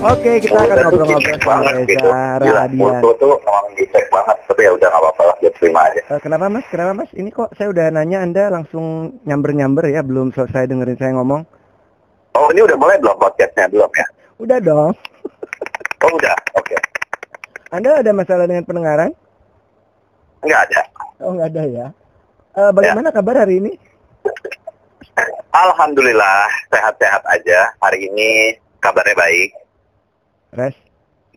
[0.00, 2.08] Oke, kita akan ngobrol-ngobrol sama banget gitu.
[2.08, 2.80] Reza Gila, Radian.
[3.04, 6.00] foto tuh emang dicek banget, tapi ya udah nggak apa-apa lah, dia terima aja.
[6.08, 6.64] Eh, kenapa mas?
[6.72, 7.10] Kenapa mas?
[7.12, 8.84] Ini kok saya udah nanya Anda langsung
[9.28, 11.44] nyamber-nyamber ya, belum selesai dengerin saya ngomong.
[12.32, 14.06] Oh ini udah mulai belum podcastnya belum ya?
[14.40, 14.92] Udah dong.
[16.00, 16.72] Oh udah, oke.
[17.76, 19.12] Anda ada masalah dengan pendengaran?
[20.40, 20.80] Nggak ada.
[21.20, 21.86] Oh nggak ada ya.
[22.56, 23.76] Eh, bagaimana kabar hari ini?
[25.52, 27.76] Alhamdulillah sehat-sehat aja.
[27.84, 29.52] Hari ini kabarnya baik.
[30.50, 30.74] Res,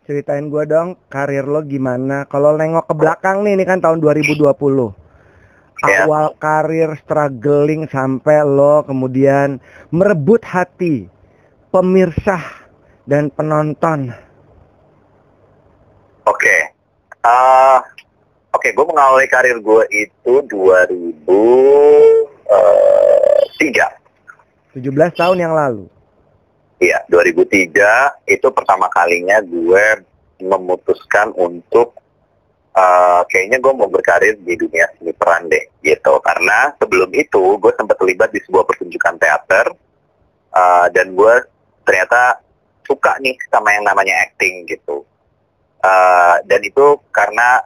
[0.06, 2.26] ceritain gua dong karir lo gimana.
[2.26, 4.42] Kalau nengok ke belakang nih, ini kan tahun 2020.
[5.84, 6.08] Ya.
[6.08, 9.60] Awal karir struggling sampai lo kemudian
[9.92, 11.12] merebut hati
[11.70, 12.40] pemirsa
[13.04, 14.16] dan penonton.
[16.24, 16.56] Oke.
[17.24, 17.80] Eh,
[18.54, 21.58] Oke, gue mengawali karir gue itu 2003.
[24.78, 25.90] 17 tahun yang lalu.
[26.84, 30.04] Iya, 2003 itu pertama kalinya gue
[30.44, 31.96] memutuskan untuk
[32.76, 36.20] eh, kayaknya gue mau berkarir di dunia seni peran deh, gitu.
[36.20, 39.72] Karena sebelum itu gue sempat terlibat di sebuah pertunjukan teater
[40.52, 41.34] eh, dan gue
[41.88, 42.44] ternyata
[42.84, 45.08] suka nih sama yang namanya acting gitu.
[45.80, 47.64] Eh, dan itu karena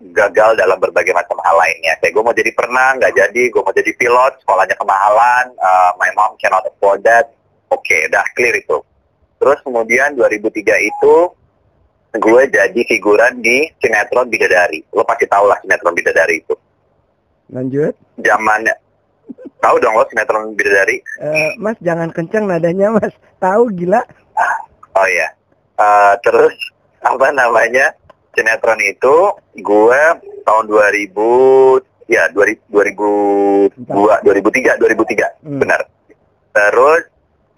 [0.00, 1.98] gagal dalam berbagai macam hal lainnya.
[1.98, 3.42] Kayak gue mau jadi perenang, nggak jadi.
[3.50, 5.52] Gue mau jadi pilot, sekolahnya kemahalan.
[5.60, 7.28] Uh, my mom cannot afford that.
[7.70, 8.78] Oke, udah clear itu.
[9.38, 10.50] Terus kemudian 2003
[10.82, 11.14] itu
[12.12, 14.82] gue jadi figuran di sinetron Bidadari.
[14.90, 16.54] Lo pasti tau lah sinetron Bidadari itu.
[17.50, 17.94] Lanjut.
[18.18, 18.74] Zamannya.
[19.62, 20.98] Tahu dong lo sinetron Bidadari?
[21.22, 23.14] Eh, mas jangan kencang nadanya mas.
[23.38, 24.02] Tahu gila.
[24.98, 25.30] Oh iya.
[25.78, 26.52] Eh, terus
[27.00, 27.94] apa namanya
[28.34, 29.16] sinetron itu
[29.56, 30.02] gue
[30.42, 31.14] tahun 2000
[32.10, 35.56] ya 2000 2002 2003 2003 Hmm.
[35.56, 35.80] benar.
[36.52, 37.06] Terus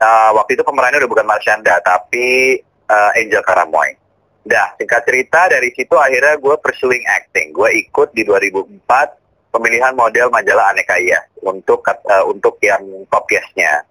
[0.03, 3.95] eh, waktu itu pemerannya udah bukan Marshanda tapi eh, Angel Karamoy.
[4.43, 7.55] Dah singkat cerita dari situ akhirnya gue pursuing acting.
[7.55, 13.87] Gue ikut di 2004 pemilihan model majalah Aneka Iya untuk eh, untuk yang top guest-nya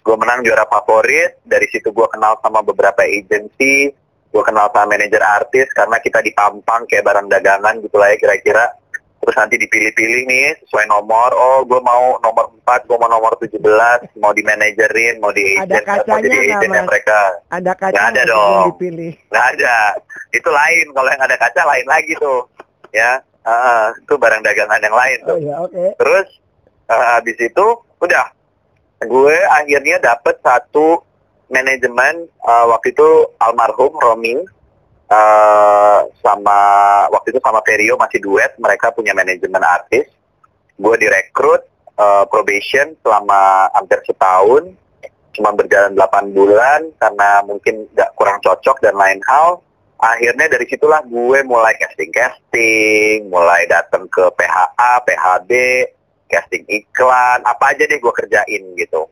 [0.00, 3.92] gue menang juara favorit dari situ gue kenal sama beberapa agency
[4.30, 8.64] gue kenal sama manajer artis karena kita ditampang kayak barang dagangan gitu lah ya kira-kira
[9.20, 11.30] terus nanti dipilih-pilih nih sesuai nomor.
[11.32, 13.60] Oh gue mau nomor 4 gue mau nomor 17
[14.16, 17.20] mau di manajerin mau di Ada agent mau kacanya jadi nggak, agentnya mereka.
[17.52, 18.64] Ada kaca Nggak ada dong.
[18.72, 19.12] dipilih.
[19.28, 19.76] nggak ada.
[20.32, 20.84] Itu lain.
[20.90, 22.40] Kalau yang ada kaca lain lagi tuh.
[22.90, 23.10] Ya.
[23.40, 25.36] Ah, itu barang dagangan yang lain tuh.
[25.36, 25.84] Oh ya oke.
[25.96, 26.26] Terus
[26.88, 27.66] eh, habis itu
[28.00, 28.26] udah.
[29.00, 31.00] Gue akhirnya dapet satu
[31.48, 34.36] manajemen eh, waktu itu almarhum Romi
[35.10, 36.60] eh, sama
[37.10, 40.06] waktu itu sama Perio masih duet mereka punya manajemen artis.
[40.78, 41.66] Gue direkrut
[41.98, 44.70] eh, probation selama hampir setahun.
[45.30, 49.62] Cuma berjalan 8 bulan karena mungkin nggak kurang cocok dan lain hal.
[50.00, 55.50] Akhirnya dari situlah gue mulai casting casting mulai datang ke PHA PHB
[56.30, 59.06] casting iklan apa aja deh gue kerjain gitu.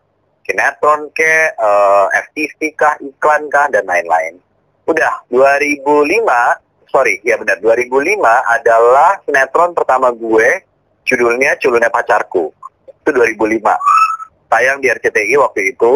[0.49, 4.41] Sinetron ke eh, FTV kah iklan kah dan lain-lain
[4.89, 10.65] udah 2005 sorry ya benar 2005 adalah sinetron pertama gue
[11.05, 12.49] judulnya culunnya pacarku
[12.89, 13.61] itu 2005
[14.49, 15.93] tayang di RCTI waktu itu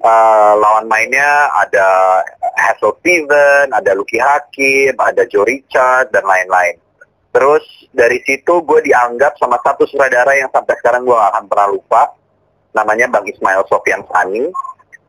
[0.00, 2.20] eh, lawan mainnya ada
[2.56, 6.76] Hazel Steven, ada Lucky Hakim, ada Joe Richard dan lain-lain.
[7.32, 11.68] Terus dari situ gue dianggap sama satu sutradara yang sampai sekarang gue gak akan pernah
[11.72, 12.02] lupa.
[12.72, 14.48] Namanya Bang Ismail Sofian Sani.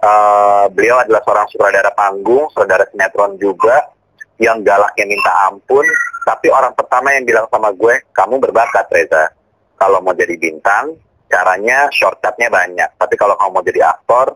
[0.03, 3.87] Eh, beliau adalah seorang sutradara panggung, sutradara sinetron juga,
[4.35, 5.87] yang galaknya minta ampun.
[6.27, 9.31] Tapi orang pertama yang bilang sama gue, kamu berbakat Reza.
[9.79, 10.99] Kalau mau jadi bintang,
[11.31, 12.99] caranya shortcutnya banyak.
[12.99, 14.35] Tapi kalau kamu mau jadi aktor,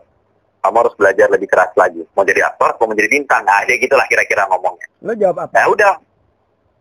[0.64, 2.00] kamu harus belajar lebih keras lagi.
[2.16, 3.44] Mau jadi aktor, mau menjadi bintang.
[3.44, 5.54] Nah, dia gitulah kira-kira ngomongnya Lo jawab apa?
[5.54, 5.94] ya udah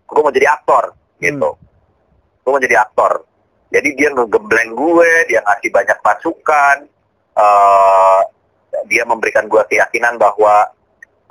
[0.07, 0.83] gue mau jadi aktor
[1.21, 1.51] gitu
[2.41, 3.21] gue mau jadi aktor
[3.69, 6.77] jadi dia ngegembleng gue dia ngasih banyak masukan
[7.37, 8.21] eh
[8.85, 10.69] dia memberikan gue keyakinan bahwa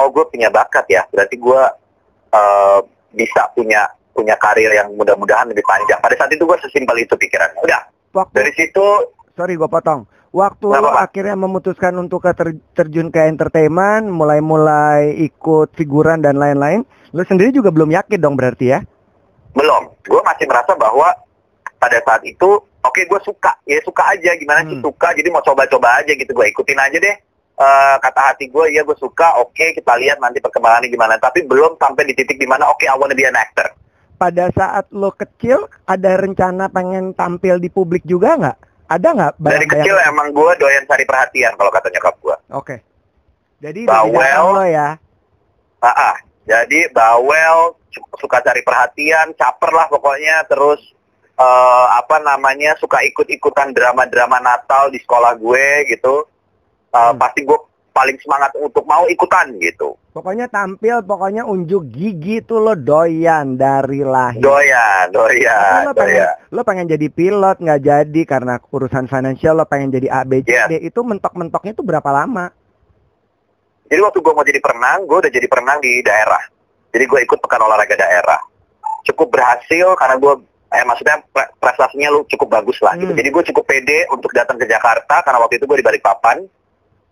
[0.02, 1.06] oh gue punya bakat ya.
[1.08, 1.62] Berarti gue
[2.34, 2.78] eh,
[3.14, 6.00] bisa punya punya karir yang mudah-mudahan lebih panjang.
[6.00, 7.86] Pada saat itu gue sesimpel itu pikiran udah.
[8.16, 8.84] Waktu dari situ
[9.36, 10.08] sorry gue potong.
[10.32, 16.84] Waktu lo akhirnya memutuskan untuk ter- terjun ke entertainment, mulai-mulai ikut figuran dan lain-lain,
[17.16, 18.80] lo sendiri juga belum yakin dong berarti ya?
[19.56, 19.88] belum.
[20.04, 21.08] Gue masih merasa bahwa
[21.80, 23.56] pada saat itu oke gue suka.
[23.64, 24.36] Ya suka aja.
[24.36, 24.84] Gimana sih Hmm.
[24.84, 25.16] suka?
[25.16, 26.28] Jadi mau coba-coba aja gitu.
[26.36, 27.16] Gue ikutin aja deh
[27.56, 31.80] Eh, kata hati gue ya gue suka oke kita lihat nanti perkembangannya gimana tapi belum
[31.80, 33.72] sampai di titik di mana oke I wanna be an actor
[34.20, 38.58] Pada saat lo kecil, ada rencana pengen tampil di publik juga nggak?
[38.92, 39.32] Ada nggak?
[39.40, 42.76] dari kecil emang gue doyan cari perhatian kalau kata nyokap gue Oke.
[43.64, 44.12] Jadi udah Bawel.
[44.20, 44.88] bidang lo ya.
[45.80, 46.14] Ah, ah.
[46.44, 50.80] jadi bawel, su- suka cari perhatian, caper lah pokoknya, terus
[51.40, 56.28] eh, apa namanya suka ikut-ikutan drama-drama Natal di sekolah gue gitu.
[56.96, 57.20] Eh, Hmm.
[57.20, 57.58] Pasti gue
[57.92, 59.96] paling semangat untuk mau ikutan gitu.
[60.12, 64.40] Pokoknya tampil, pokoknya unjuk gigi tuh lo doyan dari lahir.
[64.40, 66.34] Doyan, doyan, lo pengen, doyan.
[66.52, 70.52] lo pengen jadi pilot nggak jadi karena urusan financial lo pengen jadi A B C
[70.52, 70.68] Iya.
[70.68, 72.52] D itu mentok-mentoknya tuh berapa lama?
[73.88, 76.42] Jadi waktu gue mau jadi perenang, gue udah jadi perenang di daerah.
[76.92, 78.40] Jadi gue ikut pekan olahraga daerah.
[79.08, 80.32] Cukup berhasil karena gue,
[80.72, 82.92] eh maksudnya pre- prestasinya lu cukup bagus lah.
[82.96, 83.12] Gitu.
[83.12, 83.20] Hmm.
[83.20, 86.44] Jadi gue cukup pede untuk datang ke Jakarta karena waktu itu gue di Balikpapan.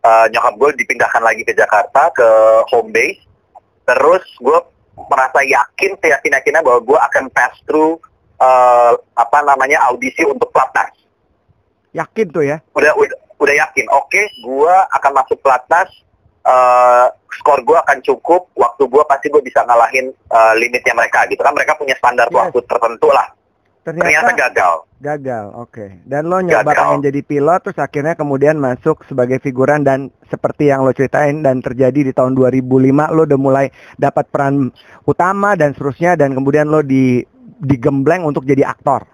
[0.05, 2.29] Eh, nyokap gue dipindahkan lagi ke Jakarta ke
[2.69, 3.25] home base.
[3.89, 4.59] Terus gue
[5.09, 7.97] merasa yakin, seyakin-yakinnya bahwa gue akan pass through
[8.37, 10.93] eh, apa namanya audisi untuk pelatnas.
[11.97, 12.61] Yakin tuh ya?
[12.77, 13.89] Udah udah, udah yakin.
[13.97, 15.89] Oke, gue akan masuk pelatnas.
[16.45, 17.06] eh,
[17.41, 18.53] skor gue akan cukup.
[18.53, 21.56] Waktu gue pasti gue bisa ngalahin eh, limitnya mereka gitu kan.
[21.56, 22.37] Mereka punya standar Yes.
[22.37, 23.33] waktu tertentu lah.
[23.85, 24.75] Ternyata Ternyata gagal.
[24.99, 25.45] gagal.
[25.55, 26.01] Oke.
[26.03, 26.77] Dan lo nyoba Gagal.
[26.81, 31.61] pengen jadi pilot terus akhirnya kemudian masuk sebagai figuran dan seperti yang lo ceritain dan
[31.61, 32.65] terjadi di tahun 2005
[33.11, 34.73] lo udah mulai dapat peran
[35.05, 37.21] utama dan seterusnya dan kemudian lo di
[37.61, 39.05] digembleng untuk jadi aktor.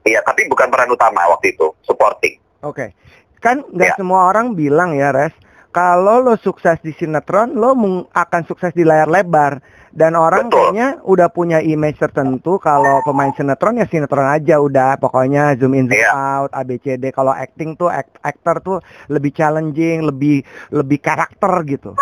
[0.00, 1.74] Iya, tapi bukan peran utama waktu itu.
[1.82, 2.38] Supporting.
[2.62, 2.94] Oke.
[3.38, 3.96] Kan nggak Ya.
[3.96, 5.34] semua orang bilang ya, Res,
[5.68, 7.76] kalau lo sukses di sinetron, lo
[8.08, 9.60] akan sukses di layar lebar.
[9.88, 10.72] Dan orang Betul.
[10.72, 14.96] kayaknya udah punya image tertentu kalau pemain sinetron ya sinetron aja udah.
[15.00, 16.12] Pokoknya zoom in zoom Iya.
[16.12, 17.10] out, ABCD.
[17.10, 18.76] Kalau acting tuh act- actor tuh
[19.08, 21.92] lebih challenging, lebih lebih karakter gitu.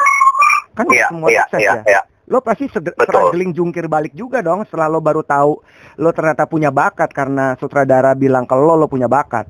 [0.77, 1.83] Kan Iya, semua iya, sukses iya, ya.
[1.87, 2.01] iya.
[2.27, 5.63] Lo pasti struggling jungkir balik juga dong setelah lo baru tahu
[5.97, 9.47] lo ternyata punya bakat karena sutradara bilang kalau lo, lo punya bakat.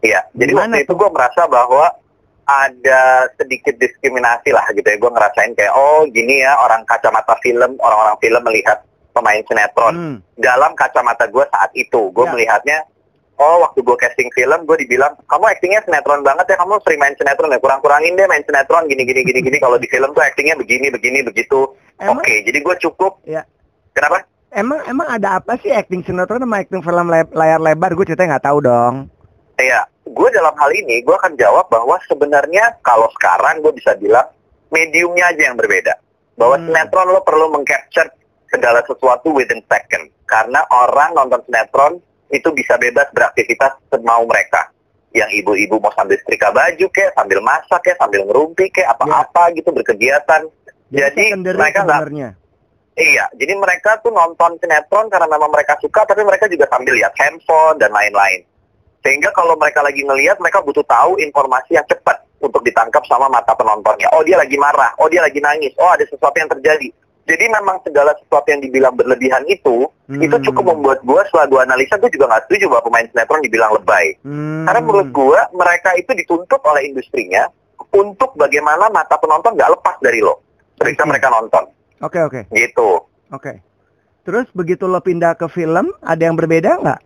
[0.00, 1.92] Iya, jadi Gimana waktu itu gue merasa bahwa
[2.50, 4.98] ada sedikit diskriminasi lah gitu ya.
[4.98, 8.78] Gue ngerasain kayak, oh gini ya orang kacamata film, orang-orang film melihat
[9.14, 9.94] pemain sinetron.
[9.94, 10.16] Hmm.
[10.34, 12.32] Dalam kacamata gue saat itu, gue Ya.
[12.34, 12.78] melihatnya,
[13.38, 17.14] oh waktu gue casting film, gue dibilang, kamu actingnya sinetron banget ya, kamu sering main
[17.14, 19.56] sinetron ya, kurang-kurangin deh main sinetron, gini-gini, gini-gini.
[19.62, 21.70] Kalau di film tuh actingnya begini, begini, begitu.
[22.00, 23.20] Oke, jadi gue cukup.
[23.28, 23.46] Ya.
[23.94, 24.24] Kenapa?
[24.50, 27.94] Emang emang ada apa sih acting sinetron sama acting film le- layar lebar?
[27.94, 28.94] Gue ceritanya nggak tahu dong.
[29.60, 34.24] Iya, gue dalam hal ini gue akan jawab bahwa sebenarnya kalau sekarang gue bisa bilang
[34.72, 35.92] mediumnya aja yang berbeda.
[36.40, 36.72] Bahwa Hmm.
[36.72, 38.08] sinetron lo perlu mengcapture
[38.48, 40.08] segala sesuatu within second.
[40.24, 42.00] Karena orang nonton sinetron
[42.32, 44.72] itu bisa bebas beraktivitas semau mereka.
[45.12, 49.74] Yang ibu-ibu mau sambil setrika baju kek, sambil masak kek, sambil ngerumpi kek, apa-apa gitu
[49.74, 50.46] berkegiatan.
[50.88, 52.00] Jadi secondary mereka nggak.
[53.00, 57.14] Iya, jadi mereka tuh nonton sinetron karena memang mereka suka, tapi mereka juga sambil lihat
[57.18, 58.46] handphone dan lain-lain.
[59.00, 63.52] Sehingga kalau mereka lagi ngelihat, mereka butuh tahu informasi yang cepat untuk ditangkap sama mata
[63.52, 64.08] penontonnya.
[64.12, 66.88] Oh dia lagi marah, oh dia lagi nangis, oh ada sesuatu yang terjadi.
[67.24, 70.18] Jadi memang segala sesuatu yang dibilang berlebihan itu, Hmm.
[70.18, 73.70] itu cukup membuat gue setelah gue analisa, gue juga nggak setuju bahwa pemain sinetron dibilang
[73.78, 74.06] lebay.
[74.26, 74.66] Hmm.
[74.66, 77.46] Karena menurut gue, mereka itu dituntut oleh industrinya
[77.94, 80.42] untuk bagaimana mata penonton nggak lepas dari lo.
[80.74, 81.10] Ketika I see.
[81.14, 81.64] mereka nonton,
[82.00, 83.04] Oke oke gitu.
[83.30, 83.52] oke.
[84.20, 87.00] Terus begitu lo pindah ke film, ada yang berbeda nggak?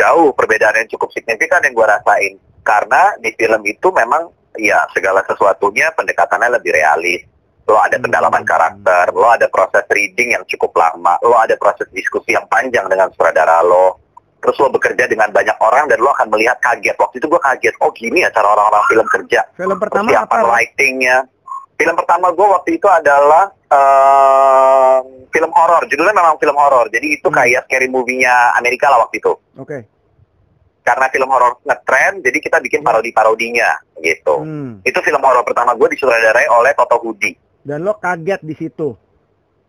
[0.00, 2.34] Jauh perbedaan yang cukup signifikan yang gue rasain.
[2.64, 7.28] Karena di film itu memang ya segala sesuatunya pendekatannya lebih realis.
[7.68, 8.08] Lo ada Hmm.
[8.08, 12.88] pendalaman karakter lo ada proses reading yang cukup lama lo ada proses diskusi yang panjang
[12.88, 14.00] dengan sutradara lo.
[14.40, 16.96] Terus lo bekerja dengan banyak orang dan lo akan melihat kaget.
[16.96, 19.40] Waktu itu gue kaget oh gini ya cara orang-orang film kerja.
[19.52, 20.36] Film pertama apa?
[20.40, 21.28] Lightingnya
[21.80, 24.98] film pertama gue waktu itu adalah eh,
[25.30, 27.36] film horor judulnya memang film horor jadi itu Hmm.
[27.36, 29.78] kayak scary movie-nya Amerika lah waktu itu Oke.
[30.80, 33.68] karena film horor ngetrend, jadi kita bikin parodi-parodinya
[34.00, 34.42] gitu.
[34.42, 34.80] Hmm.
[34.82, 37.36] Itu film horor pertama gue disutradarai oleh Toto Hudi.
[37.60, 38.96] Dan lo kaget di situ.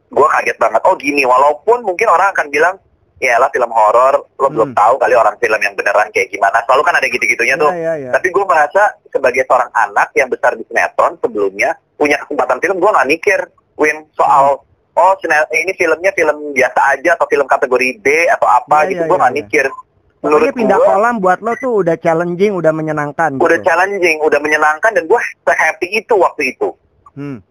[0.08, 0.81] Gue kaget banget.
[0.81, 2.79] Oh gini, walaupun mungkin orang akan bilang,
[3.20, 4.55] ya lah film horor, lo Hmm.
[4.55, 6.58] belum tahu kali orang film yang beneran kayak gimana.
[6.65, 7.70] Selalu kan ada gitu-gitunya tuh.
[7.70, 8.12] Ya, ya, ya.
[8.15, 12.89] Tapi gue merasa sebagai seorang anak yang besar di sinetron sebelumnya punya kesempatan film, gue
[12.89, 13.39] nggak mikir,
[13.81, 14.61] Win, soal
[14.91, 19.01] oh sine- ini filmnya film biasa aja atau film kategori B atau apa Ya, gitu,
[19.01, 19.39] ya, gue nggak ya.
[19.41, 19.65] mikir.
[19.67, 23.31] Pokoknya Menurut pindah gue, kolam buat lo tuh udah challenging, udah menyenangkan.
[23.35, 23.65] udah gitu.
[23.65, 26.69] challenging, udah menyenangkan dan gue se-happy itu waktu itu
[27.11, 27.41] Hmm.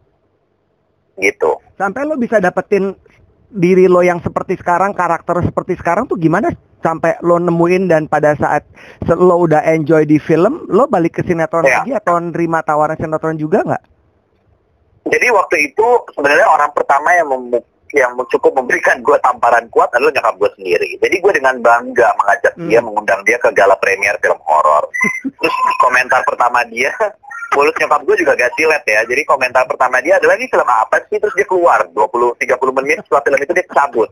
[1.16, 1.58] gitu.
[1.74, 2.94] Sampai lo bisa dapetin
[3.50, 6.48] diri lo yang seperti sekarang, karakter seperti sekarang tuh gimana?
[6.78, 8.62] Sampai lo nemuin dan pada saat
[9.04, 11.82] lo udah enjoy di film, lo balik ke sinetron Ya.
[11.82, 13.82] lagi atau nerima tawaran sinetron juga nggak?
[15.08, 20.14] Jadi waktu itu sebenarnya orang pertama yang mem- yang cukup memberikan gue tamparan kuat adalah
[20.14, 20.90] nyokap gue sendiri.
[21.02, 22.68] Jadi gue dengan bangga mengajak Hmm.
[22.70, 24.86] dia, mengundang dia ke gala premier film horor.
[25.26, 26.94] Terus komentar pertama dia,
[27.50, 29.02] mulut nyokap gue juga gak silet ya.
[29.02, 31.18] Jadi komentar pertama dia adalah ini film apa sih?
[31.18, 34.10] Terus dia keluar 20-30 menit setelah film itu dia cabut.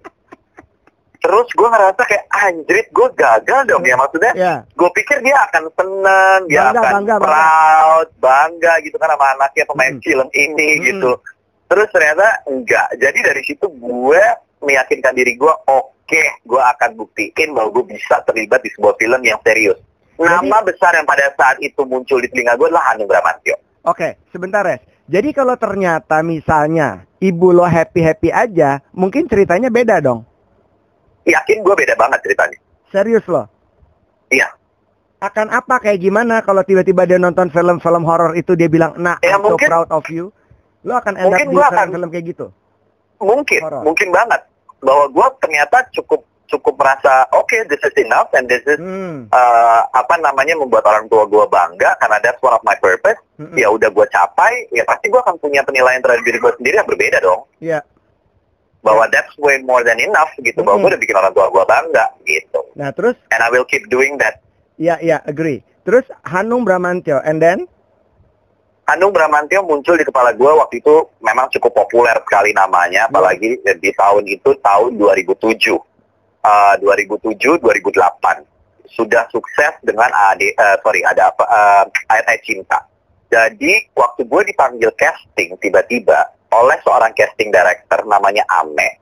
[1.19, 4.33] Terus gue ngerasa kayak anjrit gue gagal dong ya maksudnya.
[4.33, 4.55] Ya.
[4.73, 7.27] Gue pikir dia akan seneng, dia Bangga, akan bangga, bangga.
[7.27, 10.05] proud, bangga gitu kan sama anaknya pemain Hmm.
[10.05, 10.83] film ini Hmm.
[10.87, 11.13] gitu.
[11.69, 12.87] Terus ternyata enggak.
[12.97, 14.23] Jadi dari situ gue
[14.59, 19.39] meyakinkan diri gue, oke, gue akan buktiin bahwa gue bisa terlibat di sebuah film yang
[19.43, 19.79] serius.
[20.17, 23.55] Nama besar yang pada saat itu muncul di telinga gue adalah Hanung Bramantio.
[23.83, 24.83] Oke, sebentar Res.
[25.07, 30.27] Jadi kalau ternyata misalnya ibu lo happy-happy aja, mungkin ceritanya beda dong.
[31.29, 32.59] Yakin gue beda banget ceritanya.
[32.89, 33.45] Serius loh.
[34.29, 34.49] Iya.
[35.19, 39.35] Akan apa kayak gimana kalau tiba-tiba dia nonton film-film horor itu dia bilang, "Nah, Ya,
[39.35, 40.31] I'm so mungkin- proud of you."
[40.83, 42.47] Lo akan end up di akan- film-film kayak gitu.
[43.19, 43.83] Mungkin, Horor.
[43.83, 44.41] mungkin banget.
[44.79, 49.29] Bahwa gue ternyata cukup cukup merasa, oke, this is enough and this is Hmm.
[49.29, 53.21] uh, apa namanya membuat orang tua gue bangga karena that's one of my purpose.
[53.37, 53.53] Mm-mm.
[53.53, 56.89] Ya udah gue capai, ya pasti gue akan punya penilaian terhadap diri gue sendiri yang
[56.89, 57.45] berbeda dong.
[57.61, 57.85] Iya.
[58.79, 60.63] Bahwa that's way more than enough gitu.
[60.63, 60.87] Bahwa Mm-mm.
[60.87, 62.61] gue udah bikin orang tua gue bangga gitu.
[62.79, 64.39] Nah, terus And I will keep doing that.
[64.79, 65.61] ya ya agree.
[65.83, 67.67] Terus Hanung Bramantio and then
[68.87, 73.91] Hanung Bramantio muncul di kepala gue waktu itu memang cukup populer sekali namanya, apalagi di
[73.93, 75.77] tahun itu tahun 2007,
[76.39, 77.99] Uh, 2007, 2008
[78.89, 82.79] sudah sukses dengan AD, eh, sorry ada apa uh, Ayat Ayat Cinta.
[83.29, 88.97] Jadi waktu gue dipanggil casting tiba-tiba oleh seorang casting director namanya Ame,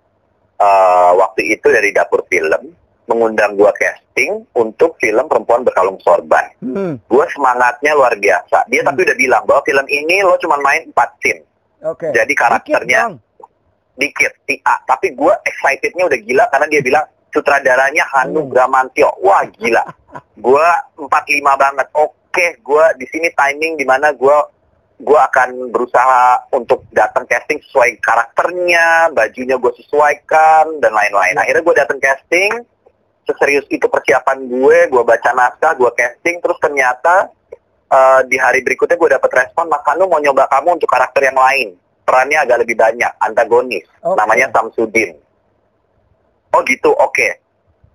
[0.58, 2.74] uh, waktu itu dari dapur film
[3.06, 8.66] mengundang gue casting untuk film Perempuan Berkalung Sorban hmm, gue semangatnya luar biasa.
[8.66, 8.90] Dia Hmm.
[8.90, 11.42] tapi udah bilang bahwa film ini lo cuma main 4 scene.
[11.82, 12.10] oke.
[12.10, 13.14] Jadi Dikit karakternya
[13.96, 14.76] dikit, si A.
[14.82, 18.52] Tapi gue excitednya udah gila karena dia bilang sutradaranya Hanung Hmm.
[18.52, 19.08] Bramantio.
[19.22, 19.86] Wah gila.
[20.46, 20.66] gue
[20.98, 21.06] 45
[21.56, 21.86] banget.
[21.94, 24.36] Oke, gue di sini timing di mana gue
[24.96, 31.36] gue akan berusaha untuk datang casting sesuai karakternya, bajunya gue sesuaikan dan lain-lain.
[31.36, 31.40] Ya.
[31.44, 32.50] Akhirnya gue datang casting,
[33.28, 37.28] seserius itu persiapan gue, gue baca naskah, gue casting, terus ternyata
[37.92, 41.36] eh, di hari berikutnya gue dapat respon, Mas Hanung mau nyoba kamu untuk karakter yang
[41.36, 41.76] lain.
[42.06, 44.16] Perannya agak lebih banyak, antagonis, Oke.
[44.16, 45.18] namanya Samsudin.
[46.54, 47.28] Oh gitu, oke.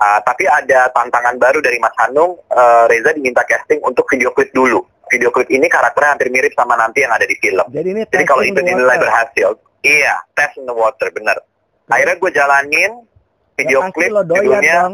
[0.01, 4.53] Ah, tapi ada tantangan baru dari Mas Hanung, eh, Reza diminta casting untuk video klip
[4.53, 4.90] dulu.
[5.11, 7.67] Video klip ini karakternya hampir mirip sama nanti yang ada di film.
[7.67, 11.35] Jadi ini Jadi kalau itu dinilai berhasil, iya, test in the water, bener.
[11.85, 12.91] Akhirnya gue jalanin
[13.59, 14.93] video Ya, klip judulnya dong.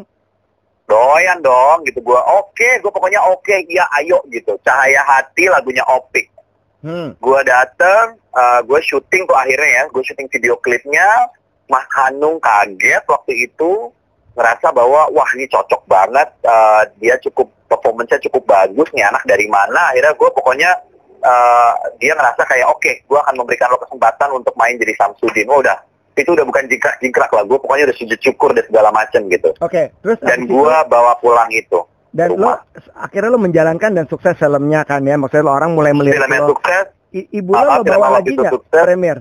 [0.87, 6.31] doyan dong gitu gue oke gue pokoknya oke iya ayo gitu cahaya hati lagunya opik
[6.77, 7.17] Hmm.
[7.17, 11.25] gue dateng eh, gue syuting tuh akhirnya ya gue syuting video klipnya
[11.67, 13.89] Mas Hanung kaget waktu itu
[14.37, 19.45] ngerasa bahwa wah ini cocok banget eh, dia cukup performance-nya cukup bagus nih anak dari
[19.45, 20.71] mana akhirnya gue pokoknya
[21.19, 25.47] eh, dia ngerasa kayak oke gue akan memberikan lo kesempatan untuk main jadi Samsudin.
[25.47, 25.77] Oh, udah.
[26.13, 29.53] Itu udah bukan jingkrak-jingkrak lah gue pokoknya udah sujud syukur dan segala macem gitu.
[29.61, 31.85] Oke, terus dan gue bawa pulang itu.
[32.09, 32.57] Dan lo
[32.95, 35.13] akhirnya lo menjalankan dan sukses filmnya kan ya?
[35.13, 36.57] Maksudnya lo orang mulai melihat filmnya lo.
[36.57, 36.85] sukses.
[37.13, 38.49] I- ibu lo Ah, lo bawa lagi nggak?
[38.49, 38.73] sukses.
[38.73, 39.17] premier?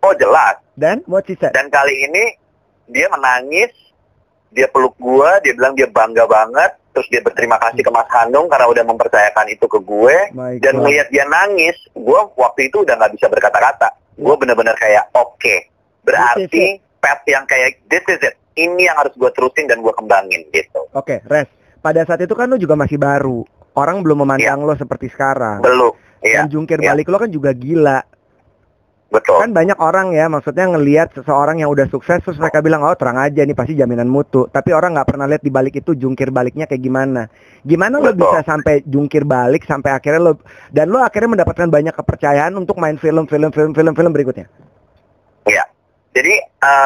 [0.00, 0.60] Oh jelas.
[0.74, 1.56] Dan what she said?
[1.56, 2.36] Dan kali ini
[2.86, 3.72] dia menangis
[4.50, 8.46] dia peluk gua dia bilang dia bangga banget terus dia berterima kasih ke Mas Hanung
[8.46, 10.16] karena udah mempercayakan itu ke gue.
[10.60, 13.88] Dan melihat dia nangis gua waktu itu udah nggak bisa berkata-kata.
[14.20, 15.72] Gua bener-bener kayak oke
[16.02, 18.36] berarti path yang kayak this is it.
[18.52, 20.86] Ini yang harus gua terusin dan gua kembangin gitu.
[20.92, 21.48] Oke res.
[21.82, 23.42] Pada saat itu kan lo juga masih baru.
[23.74, 25.64] Orang belum memandang lo seperti sekarang.
[25.64, 26.94] Belum iya dan jungkir iya.
[26.94, 27.98] balik lo kan juga gila
[29.12, 32.96] betul kan banyak orang ya maksudnya ngelihat seseorang yang udah sukses terus mereka bilang oh
[32.96, 36.32] terang aja nih pasti jaminan mutu tapi orang nggak pernah lihat di balik itu jungkir
[36.32, 37.28] baliknya kayak gimana
[37.60, 38.24] gimana lo Betul.
[38.24, 40.32] bisa sampai jungkir balik sampai akhirnya lo
[40.72, 44.48] dan lo akhirnya mendapatkan banyak kepercayaan untuk main film film film film film berikutnya
[45.42, 45.66] Iya.
[46.12, 46.38] Jadi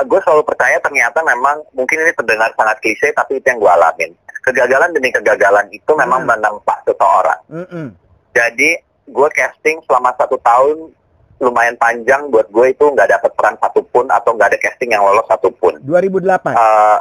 [0.07, 4.11] gue selalu percaya ternyata memang mungkin ini terdengar sangat klise tapi itu yang gue alamin.
[4.41, 6.31] Kegagalan demi kegagalan itu memang Hmm.
[6.33, 7.41] menempa seseorang.
[7.53, 7.87] Mm-mm.
[8.33, 10.89] Jadi gue casting selama satu tahun
[11.37, 15.27] lumayan panjang buat gue itu nggak dapat peran satupun atau nggak ada casting yang lolos
[15.29, 15.77] satupun.
[15.85, 16.99] 2008 Eh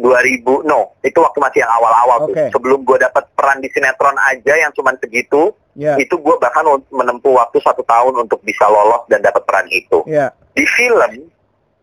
[0.00, 2.32] 2000 no itu waktu masih yang awal-awal Oke.
[2.32, 6.64] tuh sebelum gue dapat peran di sinetron aja yang cuman segitu ya itu gue bahkan
[6.88, 11.28] menempuh waktu satu tahun untuk bisa lolos dan dapat peran itu ya di film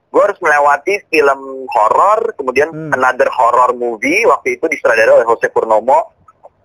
[0.09, 2.95] gue harus melewati film horor kemudian Hmm.
[2.95, 6.09] another horror movie waktu itu disutradarai oleh Jose Purnomo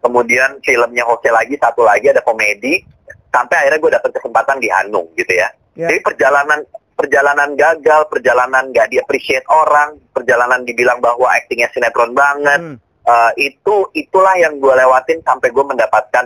[0.00, 2.80] kemudian filmnya Jose lagi satu lagi ada komedi
[3.32, 5.88] sampai akhirnya gue dapet kesempatan di Hanung gitu ya Ya.
[5.88, 12.60] jadi perjalanan perjalanan gagal perjalanan gak di appreciate orang perjalanan dibilang bahwa aktingnya sinetron banget
[12.60, 12.76] Hmm.
[13.02, 16.22] Eh, itu itulah yang gue lewatin sampai gue mendapatkan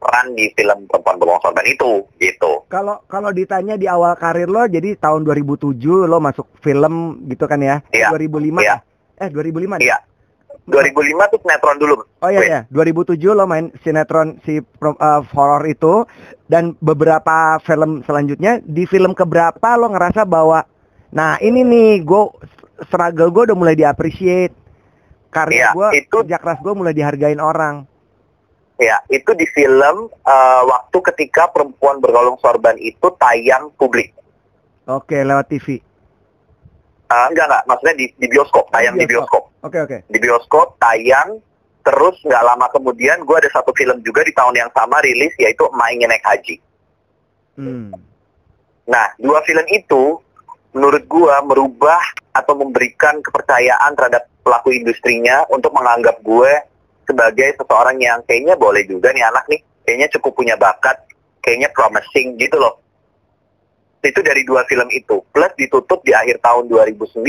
[0.00, 2.64] peran di film Perempuan Berbohong Sorban itu, gitu.
[2.72, 5.76] Kalau kalau ditanya di awal karir lo, jadi tahun 2007
[6.08, 7.84] lo masuk film gitu kan ya?
[7.92, 8.08] Iya.
[8.16, 8.64] 2005?
[8.64, 8.76] Iya.
[9.18, 9.76] Eh 2005?
[9.76, 9.96] Iya.
[10.66, 11.94] 2005 tuh sinetron dulu.
[12.20, 12.50] Oh iya Wait.
[12.50, 16.02] ya, 2007 lo main sinetron si uh, horor itu
[16.50, 20.66] dan beberapa film selanjutnya di film keberapa lo ngerasa bahwa
[21.14, 22.22] nah ini nih gue
[22.84, 24.52] struggle gue udah mulai diappreciate
[25.30, 27.86] karya Iya, gue itu- kerja keras gue mulai dihargain orang.
[28.76, 34.12] Ya, itu di film eh, waktu ketika Perempuan Bergolong Sorban itu tayang publik.
[34.84, 35.80] Oke lewat TV.
[37.06, 39.42] Eh, enggak enggak, maksudnya di, di bioskop, tayang di bioskop.
[39.62, 39.96] Oke oke.
[40.10, 41.38] Di bioskop tayang,
[41.86, 45.62] terus nggak lama kemudian gue ada satu film juga di tahun yang sama rilis yaitu
[45.70, 46.56] Emak Naik Haji.
[47.56, 47.94] Hmm.
[48.86, 50.18] Nah, dua film itu
[50.76, 52.02] menurut gua merubah
[52.36, 56.52] atau memberikan kepercayaan terhadap pelaku industrinya untuk menganggap gue
[57.08, 61.00] sebagai seseorang yang kayaknya boleh juga nih anak nih, kayaknya cukup punya bakat,
[61.40, 62.76] kayaknya promising gitu loh.
[64.06, 65.18] Itu dari dua film itu.
[65.34, 67.26] Plus ditutup di akhir tahun 2009,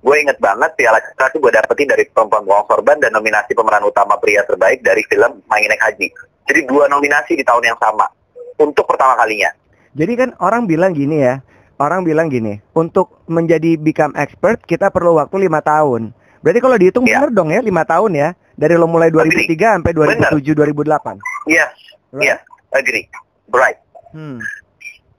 [0.00, 3.84] gue inget banget Piala Citra itu gue dapetin dari Perempuan Bohong Sorban dan nominasi pemeran
[3.84, 6.08] utama pria terbaik dari film Naik Haji.
[6.44, 8.08] Jadi dua nominasi di tahun yang sama.
[8.56, 9.50] Untuk pertama kalinya.
[9.92, 11.40] Jadi kan orang bilang gini ya,
[11.76, 16.14] orang bilang gini, untuk menjadi become expert kita perlu waktu lima tahun.
[16.44, 17.24] Berarti kalau dihitung Iya.
[17.24, 21.18] bener dong ya lima tahun ya, dari lo mulai 2003 sampai 2007 2008.
[21.48, 21.72] Yes,
[22.14, 22.30] Right?
[22.30, 23.06] yes, agree.
[23.50, 23.78] Right.
[24.14, 24.38] Hmm.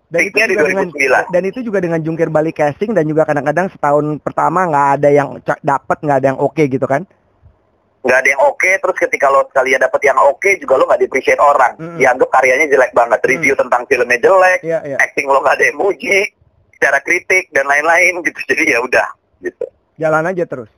[0.05, 1.33] Dan itu, juga dengan, 2009.
[1.33, 5.29] dan itu juga dengan jungkir balik casting dan juga kadang-kadang setahun pertama nggak ada yang
[5.65, 7.03] dapet nggak ada yang oke gitu kan?
[8.05, 11.41] Nggak ada yang oke, terus ketika lo sekalian dapet yang oke juga lo nggak di-appreciate
[11.41, 11.73] orang.
[11.81, 11.97] Mm-mm.
[11.97, 13.19] Dianggap karyanya jelek banget.
[13.25, 14.97] Review tentang filmnya jelek, Iya iya.
[15.01, 16.19] acting lo nggak ada yang muji,
[16.77, 18.39] secara kritik dan lain-lain gitu.
[18.53, 19.07] Jadi ya udah
[19.41, 19.65] gitu.
[19.97, 20.69] Jalan aja terus.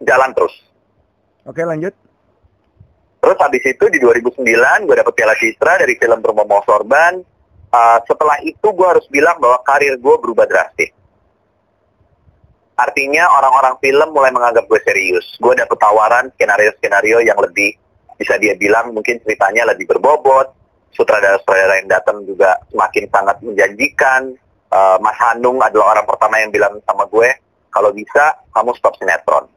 [0.00, 0.54] Jalan terus.
[1.44, 1.92] Oke lanjut.
[3.18, 7.18] Terus habis itu di 2009 gue dapet Piala Citra dari film Bermomo Sorban.
[7.68, 10.88] Uh, setelah itu gue harus bilang bahwa karir gue berubah drastis.
[12.78, 15.26] Artinya orang-orang film mulai menganggap gue serius.
[15.42, 17.74] Gue dapet tawaran skenario-skenario yang lebih
[18.16, 20.54] bisa dia bilang mungkin ceritanya lebih berbobot.
[20.96, 24.34] Sutradara-sutradara yang datang juga semakin sangat menjanjikan.
[24.68, 27.28] Uh, Mas Hanung adalah orang pertama yang bilang sama gue,
[27.72, 29.48] kalau bisa kamu stop sinetron.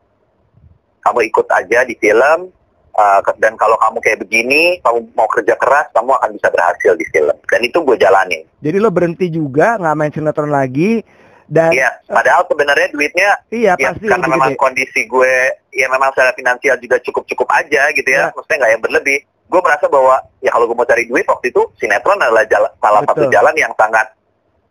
[1.01, 2.53] Kamu ikut aja di film,
[2.91, 7.05] Uh, dan kalau kamu kayak begini, kamu mau kerja keras, kamu akan bisa berhasil di
[7.07, 7.31] film.
[7.47, 8.43] Dan itu gue jalanin.
[8.59, 10.99] Jadi lo berhenti juga nggak main sinetron lagi
[11.47, 14.59] dan Iya, padahal sebenarnya duitnya iya ya pasti karena memang gede.
[14.59, 15.33] kondisi gue
[15.71, 18.31] ya memang secara finansial juga cukup-cukup aja gitu ya, Ya.
[18.31, 19.19] maksudnya nggak yang berlebih.
[19.47, 23.03] Gue merasa bahwa ya kalau gue mau cari duit waktu itu sinetron adalah jala- salah
[23.03, 23.33] satu Betul.
[23.35, 24.07] jalan yang sangat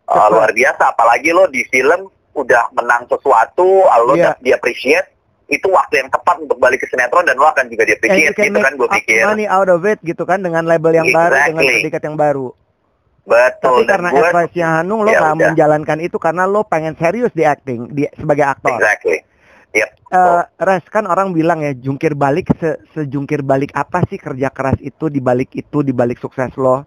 [0.07, 0.83] uh, luar biasa.
[0.89, 4.33] Apalagi lo di film udah menang sesuatu, lo Iya.
[4.33, 5.05] udah di appreciate,
[5.51, 8.31] itu waktu yang tepat untuk balik ke sinetron dan lo akan juga di And you
[8.31, 9.21] appreciate can gitu make kan gue pikir.
[9.27, 11.67] money out of it gitu kan dengan label yang baru dengan Exactly.
[11.83, 12.47] predikat yang baru.
[13.21, 13.61] Betul.
[13.61, 15.35] Tapi karena gue advice-nya Hanung lo Ya udah.
[15.53, 18.79] menjalankan itu karena lo pengen serius di acting di sebagai aktor.
[18.79, 19.21] Exactly.
[19.71, 19.89] Yep.
[20.09, 24.79] Eh, Res kan orang bilang ya jungkir balik se sejungkir balik apa sih kerja keras
[24.79, 26.83] itu di balik itu di balik sukses lo?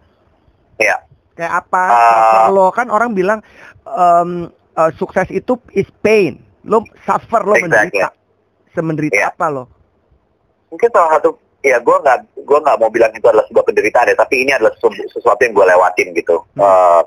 [0.76, 1.04] Iya.
[1.32, 1.84] Kayak apa?
[1.92, 3.40] Suffer lo kan orang bilang
[3.84, 6.40] em, eh, sukses itu is pain.
[6.64, 8.00] Lo suffer lo Exactly.
[8.00, 8.08] menderita.
[8.74, 9.30] Semenderita Iya.
[9.30, 9.64] apa lo?
[10.68, 14.16] Mungkin salah satu ya gue nggak gue nggak mau bilang itu adalah sebuah penderitaan ya,
[14.18, 16.36] tapi ini adalah sesu- sesuatu yang gue lewatin gitu.
[16.52, 16.60] Hmm.
[16.60, 17.02] Eh,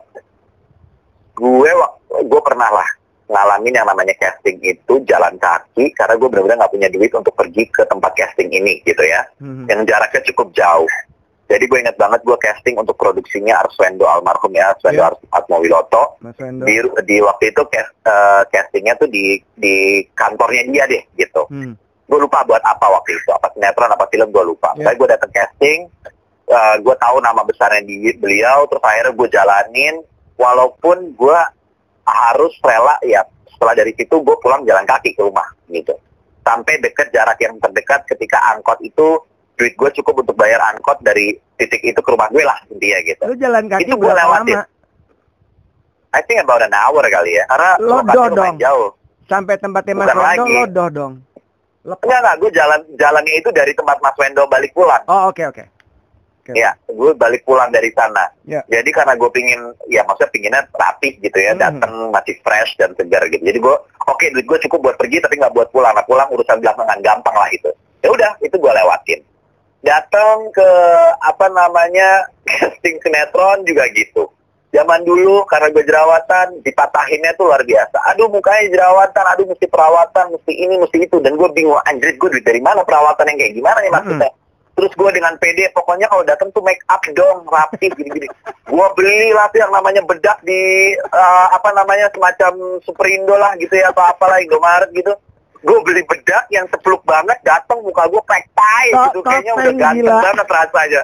[1.35, 1.71] gue
[2.25, 2.87] gue pernah lah
[3.27, 7.67] ngalamin yang namanya casting itu jalan kaki karena gue benar-benar nggak punya duit untuk pergi
[7.67, 9.67] ke tempat casting ini gitu ya, Hmm.
[9.67, 10.87] yang jaraknya cukup jauh.
[11.47, 14.99] Jadi gue ingat banget gue casting untuk produksinya Arswendo almarhum ya Arswendo.
[15.01, 16.19] Ars- Atmowiloto.
[16.61, 19.75] Di di waktu itu cast, eh, castingnya tuh di di
[20.11, 21.73] kantornya dia deh gitu Hmm.
[22.03, 24.83] gue lupa buat apa waktu itu apa sinetron apa film gue lupa Iya.
[24.85, 25.79] saya gue datang casting
[26.47, 29.95] eh, gue tahu nama besarnya di beliau terus akhirnya gue jalanin
[30.37, 31.39] walaupun gue
[32.03, 35.91] harus rela ya setelah dari situ gue pulang jalan kaki ke rumah gitu
[36.41, 39.19] sampai deket jarak yang terdekat ketika angkot itu
[39.57, 43.21] duit gue cukup untuk bayar angkot dari titik itu ke rumah gue lah intinya gitu
[43.23, 44.55] Lo jalan kaki Itu berapa lewatin.
[44.55, 44.65] lama?
[46.09, 48.55] I think about an hour kali ya karena lumayan dong.
[48.57, 48.89] jauh
[49.25, 50.53] Sampai tempatnya Mas Bukan Wendo lagi.
[50.55, 51.13] lodoh dong.
[51.83, 51.99] Lepas.
[51.99, 52.35] Enggak, enggak.
[52.37, 55.03] Gue jalan jalannya itu dari tempat Mas Wendo balik pulang.
[55.05, 55.63] Oh oke oke.
[56.39, 56.51] Oke.
[56.55, 58.23] Ya, gue balik pulang dari sana.
[58.43, 58.63] Ya.
[58.65, 61.59] Jadi karena gue pingin, ya maksudnya pinginnya rapih gitu ya, Hmm.
[61.59, 63.43] datang masih fresh dan segar gitu.
[63.43, 65.91] Jadi gue, oke duit gue cukup buat pergi tapi nggak buat pulang.
[65.91, 67.67] Nah pulang urusan belakangan gampang lah itu.
[67.99, 69.19] Ya udah, itu gue lewatin.
[69.85, 70.69] Datang ke
[71.21, 74.29] apa namanya casting sinetron juga gitu.
[74.75, 77.97] Zaman dulu karena gue jerawatan, dipatahinnya tuh luar biasa.
[78.13, 81.17] Aduh mukanya jerawatan, aduh mesti perawatan, mesti ini, mesti itu.
[81.23, 84.31] Dan gue bingung, anjir gue duit dari mana perawatan yang kayak gimana nih maksudnya.
[84.77, 88.29] terus gue dengan pede pokoknya kalau datang tuh make up dong rapi gini-gini
[88.69, 93.73] gue beli lah tuh yang namanya bedak di uh, apa namanya semacam Superindo lah gitu
[93.73, 95.17] ya atau apalah Indomaret gitu
[95.63, 100.23] gue beli bedak yang sepluk banget datang muka gue tie gitu kayaknya udah ganteng gila.
[100.23, 101.01] banget rasanya.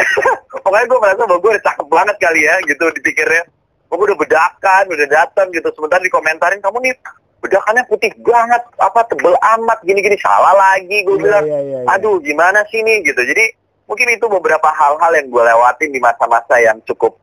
[0.64, 3.42] Pokoknya gue merasa bahwa gue udah cakep banget kali ya gitu dipikirnya.
[3.90, 5.68] Gue udah bedakan udah datang gitu.
[5.74, 6.94] Sementara dikomentarin kamu nih
[7.40, 10.16] bedakannya putih banget apa tebel amat gini-gini.
[10.20, 11.44] Salah lagi gue yeah, bilang.
[11.44, 11.94] yeah, yeah, yeah.
[11.96, 13.04] aduh gimana sih nih?
[13.04, 13.20] Gitu.
[13.20, 13.44] Jadi
[13.90, 17.18] mungkin itu beberapa hal-hal yang gue lewatin di masa-masa yang cukup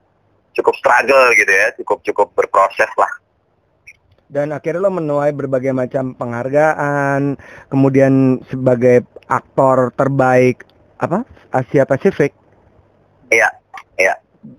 [0.58, 3.14] cukup struggle gitu ya cukup cukup berproses lah
[4.28, 7.40] dan akhirnya lo menuai berbagai macam penghargaan
[7.72, 10.64] kemudian sebagai aktor terbaik
[11.00, 12.36] apa Asia Pasifik.
[13.32, 13.52] Iya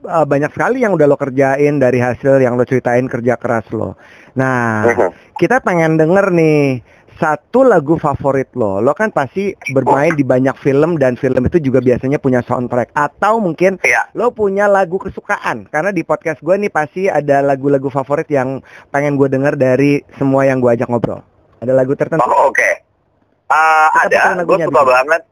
[0.05, 3.99] uh, banyak sekali yang udah lo kerjain dari hasil yang lo ceritain kerja keras lo.
[4.37, 5.11] Nah, uh-huh.
[5.37, 6.83] kita pengen denger nih
[7.19, 8.79] satu lagu favorit lo.
[8.79, 13.43] Lo kan pasti bermain di banyak film dan film itu juga biasanya punya soundtrack atau
[13.43, 14.07] mungkin yeah.
[14.15, 18.63] lo punya lagu kesukaan karena di podcast gue nih pasti ada lagu-lagu favorit yang
[18.95, 21.21] pengen gue denger dari semua yang gue ajak ngobrol.
[21.59, 22.23] Ada lagu tertentu?
[22.23, 22.55] Oh, oke.
[22.55, 22.73] Okay.
[23.51, 24.39] Uh, ada.
[24.47, 25.23] Gue suka banget.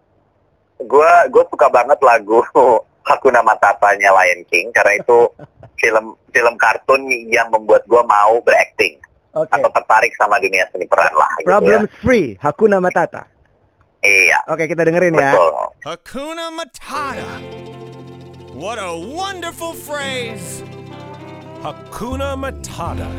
[0.82, 2.42] Gue gue suka banget lagu
[3.06, 5.30] Hakuna Matata-nya Lion King karena itu
[5.80, 8.98] film film kartun yang membuat gue mau berakting
[9.30, 9.54] okay.
[9.54, 11.30] atau tertarik sama dunia seni peran lah.
[11.38, 11.90] Gitu Problem ya.
[12.02, 13.28] free, Hakuna Matata.
[14.02, 14.38] Iya.
[14.50, 15.32] Oke, okay, kita dengerin ya.
[15.34, 15.52] Betul.
[15.54, 15.66] ya.
[15.86, 17.30] Hakuna Matata.
[18.56, 20.64] What a wonderful phrase.
[21.60, 23.10] Hakuna Matata.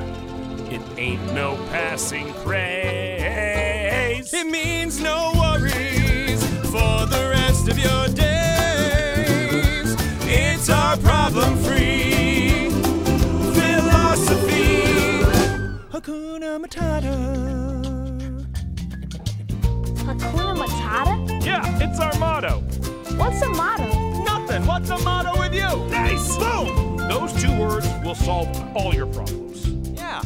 [0.67, 3.23] It ain't no passing craze.
[4.33, 8.36] It means no worries for the rest of your day.
[21.57, 22.59] Yeah, it's our motto.
[23.17, 24.23] What's a motto?
[24.23, 24.67] Nothing.
[24.67, 25.87] What's a motto with you?
[25.89, 26.37] Nice.
[26.37, 26.97] Boom.
[26.97, 29.67] Those two words will solve all your problems.
[29.97, 30.21] Yeah.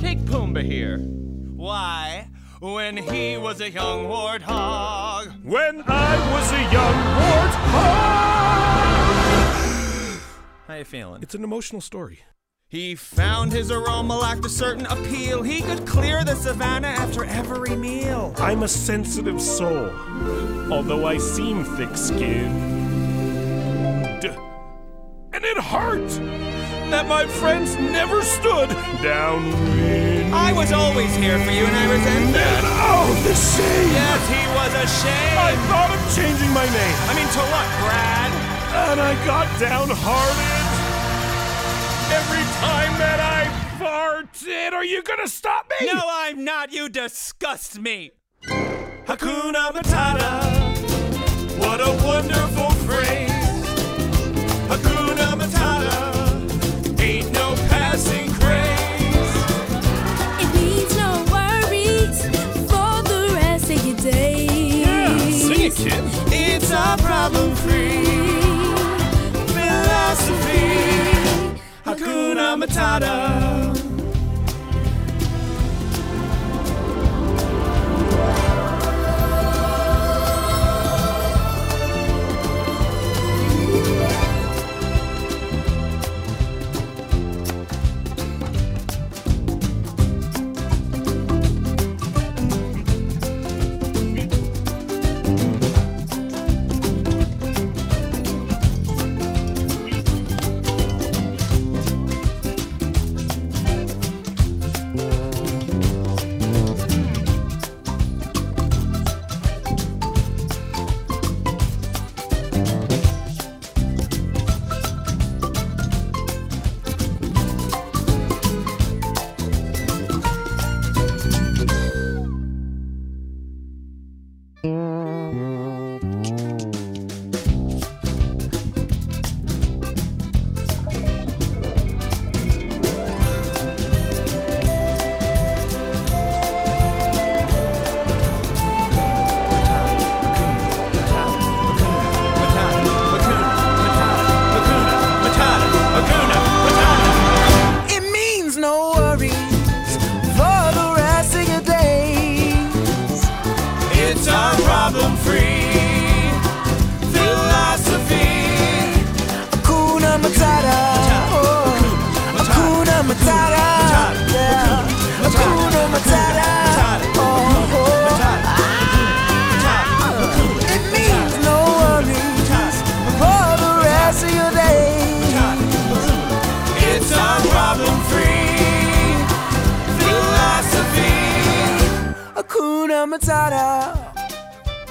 [0.00, 0.98] Take Pumbaa here.
[0.98, 2.28] Why?
[2.58, 5.44] When he was a young warthog.
[5.44, 7.62] When I was a young warthog.
[10.66, 11.22] How you feeling?
[11.22, 12.24] It's an emotional story.
[12.72, 15.42] He found his aroma lacked a certain appeal.
[15.42, 18.32] He could clear the savannah after every meal.
[18.38, 19.90] I'm a sensitive soul,
[20.72, 22.72] although I seem thick skinned.
[25.34, 26.08] And it hurt
[26.88, 28.70] that my friends never stood
[29.02, 30.34] downwind.
[30.34, 32.64] I was always here for you, and I resent that.
[32.64, 33.92] Oh, the shame!
[33.92, 35.36] Yes, he was ashamed.
[35.36, 36.96] I thought of changing my name.
[37.04, 38.32] I mean, to what, Brad?
[38.88, 40.61] And I got downhearted
[42.12, 43.40] every time that I
[43.80, 44.72] farted.
[44.72, 45.86] Are you gonna stop me?
[45.86, 46.72] No, I'm not.
[46.72, 48.12] You disgust me.
[49.08, 50.32] Hakuna Matata.
[51.58, 53.30] What a wonderful phrase.
[54.70, 55.98] Hakuna Matata.
[57.00, 59.32] Ain't no passing craze.
[60.42, 62.18] It means no worries
[62.70, 64.86] for the rest of your days.
[64.86, 66.04] Yeah, sing it, kid.
[66.30, 68.11] It's a problem free
[72.32, 73.91] Hakuna Matata.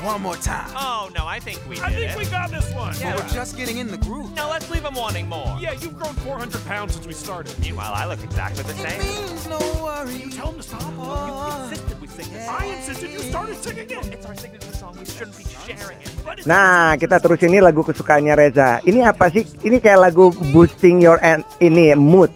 [0.01, 0.65] One more time.
[0.73, 2.17] Oh, no, I think we did I think it.
[2.17, 2.89] we got this one.
[2.97, 4.33] Yeah, We're just getting in the groove.
[4.33, 5.53] No, let's leave him wanting more.
[5.61, 7.53] Yeah, you've grown 400 pounds since we started.
[7.61, 8.97] Meanwhile, I look exactly the It same.
[8.97, 10.25] means no worry.
[10.33, 10.81] Tell him to stop.
[10.81, 14.05] You insisted we sing this I insisted you started singing it.
[14.09, 14.97] It's our signature song.
[14.97, 16.09] We shouldn't be sharing it.
[16.25, 18.81] But Nah, kita terus ini lagu kesukaannya Reza.
[18.81, 19.45] Ini apa sih?
[19.61, 22.33] Ini kayak lagu boosting your and ini mood.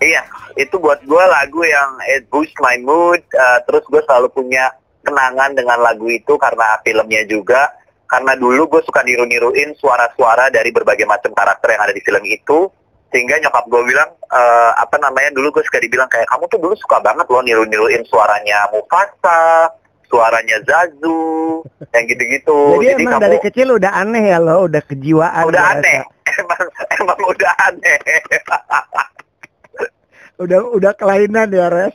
[0.00, 0.24] Iya,
[0.56, 3.20] itu buat gue lagu yang it boost my mood.
[3.36, 7.74] uh, terus gue selalu punya kenangan dengan lagu itu karena filmnya juga.
[8.08, 12.68] Karena dulu gue suka niru-niruin suara-suara dari berbagai macam karakter yang ada di film itu.
[13.12, 16.74] Sehingga nyokap gue bilang, eh, apa namanya, dulu gue suka dibilang kayak, kamu tuh dulu
[16.80, 19.68] suka banget loh niru-niruin suaranya Mufasa,
[20.12, 22.84] suaranya Zazu, yang gitu-gitu.
[22.84, 25.44] Jadi, emang dari kecil udah aneh ya lo, udah kejiwaan.
[25.48, 26.00] udah gua aneh.
[26.32, 26.64] Emang,
[26.96, 27.98] emang udah aneh.
[30.42, 31.94] Udah udah kelainan ya, Res.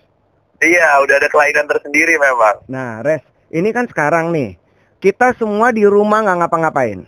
[0.60, 2.66] Iya, udah ada kelainan tersendiri memang.
[2.66, 4.58] Nah, Res, ini kan sekarang nih.
[4.98, 7.06] Kita semua di rumah nggak ngapa-ngapain.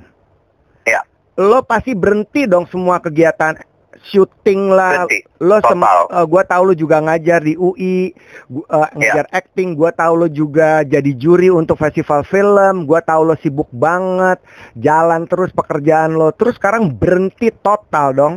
[0.85, 1.01] Iya.
[1.35, 3.57] Lo pasti berhenti dong semua kegiatan
[3.99, 5.03] syuting lah.
[5.03, 5.19] Berhenti.
[5.41, 5.99] Lo Total.
[6.07, 8.13] eh, gua tahu lo juga ngajar di UI,
[8.45, 8.87] gu- eh, Iya.
[8.93, 9.73] ngajar acting.
[9.73, 12.85] Gua tahu lo juga jadi juri untuk festival film.
[12.85, 14.37] Gua tahu lo sibuk banget,
[14.75, 16.29] jalan terus pekerjaan lo.
[16.31, 18.33] Terus sekarang berhenti total dong.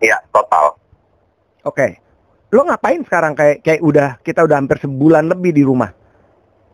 [0.00, 0.72] Iya, total.
[1.62, 2.00] Oke.
[2.48, 5.92] Lo ngapain sekarang kayak kayak udah kita udah hampir sebulan lebih di rumah.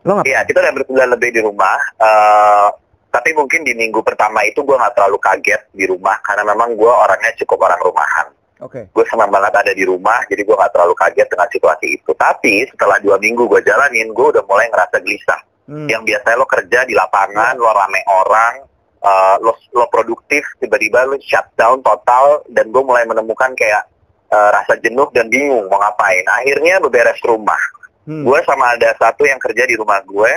[0.07, 0.31] Lo ngapain?
[0.31, 1.77] Iya, kita udah berbulan lebih di rumah.
[1.99, 2.69] eh,
[3.15, 6.91] tapi mungkin di minggu pertama itu gue nggak terlalu kaget di rumah karena memang gue
[6.91, 8.27] orangnya cukup orang rumahan.
[8.59, 8.91] Oke.
[8.91, 12.11] Gue senang banget ada di rumah, jadi gue nggak terlalu kaget dengan situasi itu.
[12.11, 15.41] Tapi setelah dua minggu gue jalanin, gue udah mulai ngerasa gelisah.
[15.63, 15.87] Hmm.
[15.87, 18.53] Yang biasanya lo kerja di lapangan, lo rame orang,
[18.99, 23.87] eh, lo lo produktif, tiba-tiba lo shutdown total, dan gue mulai menemukan kayak
[24.35, 26.27] eh, rasa jenuh dan bingung mau ngapain.
[26.27, 27.59] Akhirnya beberes rumah
[28.05, 28.21] Hmm.
[28.21, 30.29] gue sama ada satu yang kerja di rumah gue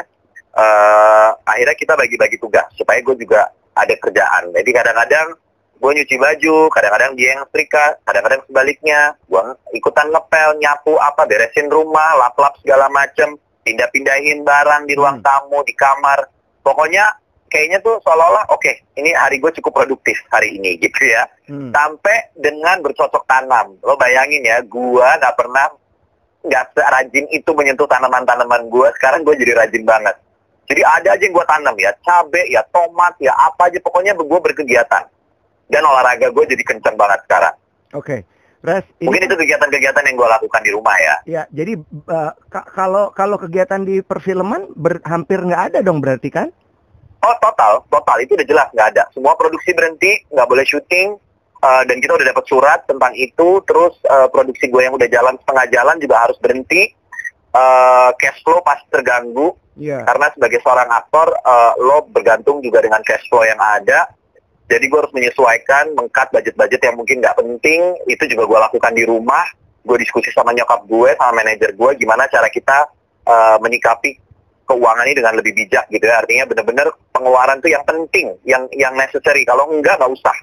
[0.57, 3.45] eh akhirnya kita bagi-bagi tugas supaya gue juga
[3.77, 5.37] ada kerjaan jadi kadang-kadang
[5.77, 9.43] gue nyuci baju kadang-kadang dia yang setrika kadang-kadang sebaliknya gue
[9.77, 15.29] ikutan ngepel nyapu apa beresin rumah lap-lap segala macem pindah-pindahin barang di ruang Hmm.
[15.29, 16.25] tamu di kamar
[16.65, 17.05] pokoknya
[17.49, 21.73] kayaknya tuh seolah-olah oke ini hari gue cukup produktif hari ini gitu ya Hmm.
[21.73, 23.81] sampai dengan bercocok tanam.
[23.81, 25.73] Lo bayangin ya, gua nggak pernah
[26.39, 28.93] nggak serajin itu menyentuh tanaman-tanaman gua.
[28.93, 30.13] Sekarang gue jadi rajin banget.
[30.69, 33.81] Jadi ada aja yang gua tanam ya, cabe, ya tomat, ya apa aja.
[33.81, 35.09] Pokoknya gue berkegiatan.
[35.67, 37.57] Dan olahraga gue jadi kenceng banget sekarang.
[37.93, 38.29] Oke.
[38.59, 41.15] Res, ini Mungkin itu kegiatan-kegiatan yang gue lakukan di rumah ya.
[41.25, 41.79] ya jadi
[42.45, 46.53] ka- kalau kalau kegiatan di perfilman ber- hampir nggak ada dong berarti kan?
[47.19, 49.03] Oh total, total itu udah jelas nggak ada.
[49.11, 51.19] Semua produksi berhenti, nggak boleh syuting.
[51.59, 53.59] eh, dan kita udah dapat surat tentang itu.
[53.67, 56.95] Terus eh, produksi gue yang udah jalan setengah jalan juga harus berhenti.
[57.49, 60.03] Eh, cash flow pasti terganggu Iya.
[60.03, 64.07] karena sebagai seorang aktor eh, lo bergantung juga dengan cash flow yang ada.
[64.69, 67.81] Jadi gue harus menyesuaikan, mengkat budget-budget yang mungkin nggak penting.
[68.07, 69.43] Itu juga gue lakukan di rumah.
[69.83, 72.87] Gue diskusi sama nyokap gue, sama manajer gue, gimana cara kita
[73.27, 74.15] eh, menyikapi
[74.63, 76.21] keuangan ini dengan lebih bijak gitu ya.
[76.21, 76.87] Artinya benar-benar
[77.19, 79.43] pengeluaran tuh yang penting, yang yang necessary.
[79.43, 80.37] Kalau enggak nggak usah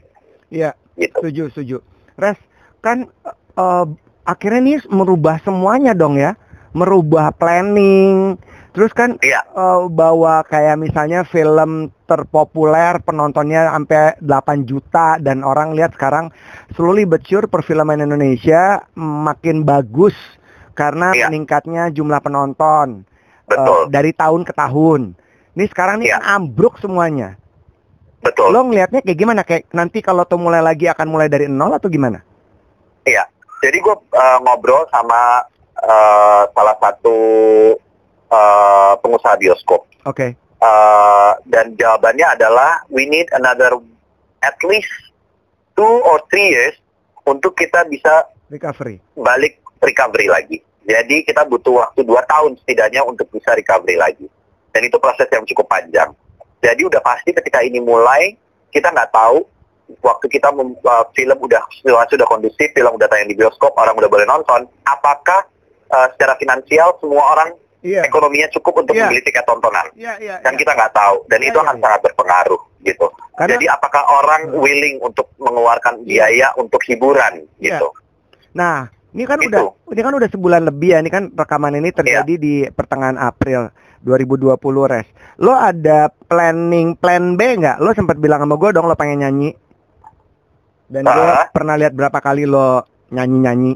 [0.52, 1.24] Iya, gitu.
[1.24, 1.78] setuju, setuju.
[2.20, 2.38] Res,
[2.84, 3.08] kan
[3.56, 3.86] eh,
[4.28, 6.36] akhirnya nih merubah semuanya dong ya.
[6.76, 8.36] Merubah planning.
[8.76, 9.40] Terus kan Iya.
[9.48, 16.28] eh, bawa kayak misalnya film terpopuler penontonnya sampai 8 juta dan orang lihat sekarang
[16.76, 20.14] slowly but sure perfilman Indonesia makin bagus
[20.76, 21.32] karena Iya.
[21.32, 23.08] meningkatnya jumlah penonton
[23.48, 25.16] Betul, dari tahun ke tahun.
[25.56, 27.39] Ini sekarang nih kan ambruk semuanya.
[28.20, 28.52] betul.
[28.52, 29.41] Lo ngelihatnya kayak gimana?
[29.46, 32.20] Kayak nanti kalau tuh mulai lagi akan mulai dari nol atau gimana?
[33.06, 33.24] Iya.
[33.63, 35.46] Jadi gue uh, ngobrol sama
[35.80, 37.18] uh, salah satu
[38.30, 39.88] uh, pengusaha bioskop.
[40.04, 40.36] Oke.
[40.60, 43.78] Uh, dan jawabannya adalah we need another
[44.41, 44.89] at least
[45.78, 46.76] two or three years
[47.24, 49.02] untuk kita bisa Recovery.
[49.18, 50.58] balik recovery lagi.
[50.86, 54.26] Jadi kita butuh waktu dua tahun setidaknya untuk bisa recovery lagi.
[54.76, 56.12] Dan itu proses yang cukup panjang.
[56.60, 58.36] Jadi udah pasti ketika ini mulai,
[58.68, 59.48] kita nggak tahu
[60.04, 63.96] waktu kita mem- uh, film udah situasi udah kondusif, film udah tayang di bioskop, orang
[63.96, 65.48] udah boleh nonton, apakah
[65.88, 68.02] uh, secara finansial semua orang Iya.
[68.02, 69.06] ekonominya cukup untuk Iya.
[69.06, 69.86] membeli tiket tontonan?
[69.94, 70.36] Iya, iya.
[70.42, 70.60] Dan iya.
[70.60, 71.84] kita nggak tahu, dan Iya, itu iya, akan iya.
[71.86, 73.08] sangat berpengaruh gitu.
[73.38, 77.78] Karena- Jadi apakah orang willing untuk mengeluarkan biaya untuk hiburan Iya.
[77.78, 77.88] gitu?
[78.58, 79.47] Nah, ini kan Itu.
[79.47, 80.99] udah ini kan udah sebulan lebih ya.
[80.99, 82.41] Ini kan rekaman ini terjadi Iya.
[82.41, 83.71] di pertengahan April
[84.04, 85.08] 2020 res.
[85.39, 87.80] Lo ada planning plan B nggak?
[87.80, 89.56] Lo sempat bilang sama gue dong lo pengen nyanyi.
[90.86, 91.47] Dan gue Ah.
[91.49, 93.73] pernah lihat berapa kali lo nyanyi-nyanyi.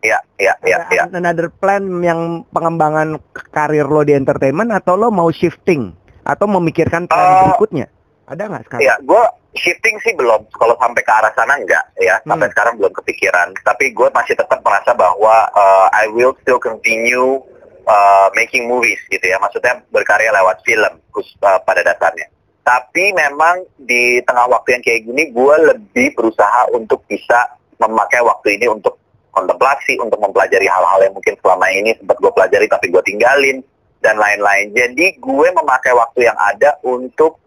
[0.00, 1.02] Iya, iya, iya, Ada iya.
[1.12, 3.20] Another plan yang pengembangan
[3.52, 7.86] karir lo di entertainment atau lo mau shifting atau memikirkan plan Eh, berikutnya?
[8.30, 8.82] Ada nggak sekarang?
[8.86, 9.22] Iya, gue
[9.58, 10.46] shifting sih belum.
[10.54, 12.22] Kalau sampai ke arah sana enggak ya.
[12.22, 12.54] Sampai Hmm.
[12.54, 13.48] sekarang belum kepikiran.
[13.66, 17.42] Tapi gue masih tetap merasa bahwa uh, I will still continue
[17.90, 19.42] uh, making movies gitu ya.
[19.42, 22.30] Maksudnya berkarya lewat film uh, pada dasarnya.
[22.62, 28.60] Tapi memang di tengah waktu yang kayak gini, gue lebih berusaha untuk bisa memakai waktu
[28.60, 28.94] ini untuk
[29.34, 33.58] kontemplasi, untuk mempelajari hal-hal yang mungkin selama ini sempat gue pelajari tapi gue tinggalin
[34.04, 34.70] dan lain-lain.
[34.70, 37.39] Jadi gue memakai waktu yang ada untuk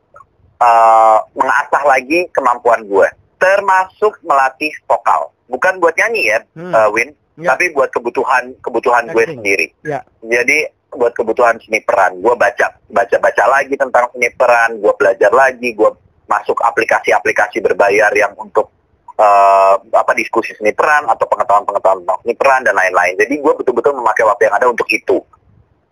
[0.63, 5.35] uh, mengasah lagi kemampuan gue, termasuk melatih vokal.
[5.51, 6.71] Bukan buat nyanyi ya, Hmm.
[6.71, 7.53] uh, Win, Ya.
[7.53, 9.67] tapi buat kebutuhan kebutuhan gue sendiri.
[9.83, 10.05] Ya.
[10.23, 15.33] Jadi buat kebutuhan seni peran, gue baca baca baca lagi tentang seni peran, gue belajar
[15.33, 15.89] lagi, gue
[16.29, 18.69] masuk aplikasi-aplikasi berbayar yang untuk
[19.17, 23.13] uh, apa diskusi seni peran atau pengetahuan-pengetahuan tentang seni peran dan lain-lain.
[23.17, 25.17] Jadi gue betul-betul memakai waktu yang ada untuk itu.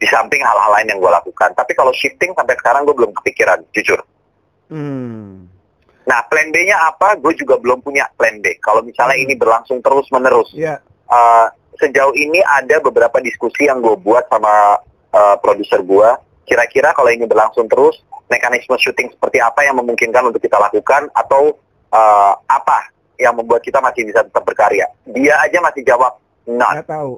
[0.01, 1.53] Di samping hal-hal lain yang gue lakukan.
[1.53, 4.01] Tapi kalau shifting sampai sekarang gue belum kepikiran, jujur.
[4.71, 5.51] Hmm.
[6.07, 7.19] Nah, plan B-nya apa?
[7.19, 8.57] Gue juga belum punya plan B.
[8.57, 10.49] Kalau misalnya ini berlangsung terus-menerus.
[10.55, 10.81] Ya.
[11.11, 14.79] Uh, sejauh ini ada beberapa diskusi yang gue buat sama
[15.13, 16.09] uh, produser gue.
[16.47, 21.59] Kira-kira kalau ini berlangsung terus, mekanisme syuting seperti apa yang memungkinkan untuk kita lakukan atau
[21.91, 24.87] uh, apa yang membuat kita masih bisa tetap berkarya?
[25.05, 26.17] Dia aja masih jawab
[26.49, 26.81] not.
[26.81, 27.13] Nggak tahu.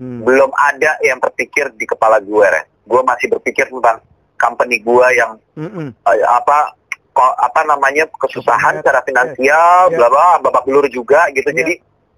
[0.00, 0.24] Hmm.
[0.24, 2.66] Belum ada yang terpikir di kepala gue, Ren.
[2.88, 4.00] Gue masih berpikir tentang
[4.40, 5.92] company gue yang Mm-mm.
[5.92, 6.72] eh, apa
[7.12, 9.96] ko- apa namanya kesusahan Kesulitan, secara finansial, Yes.
[9.96, 11.46] bla bla babak belur juga gitu.
[11.46, 11.58] Yes.
[11.60, 11.72] Jadi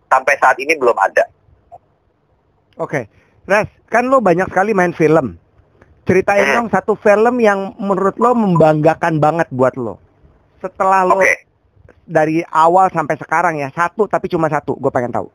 [0.06, 1.26] sampai saat ini belum ada.
[2.78, 3.11] Oke,
[3.44, 5.37] Res, kan lo banyak sekali main film.
[6.02, 6.54] Ceritain Hmm.
[6.56, 9.98] dong satu film yang menurut lo membanggakan banget buat lo.
[10.58, 11.46] Setelah lo Oke,
[12.02, 15.28] dari awal sampai sekarang ya, satu tapi cuma satu, gue pengen tahu.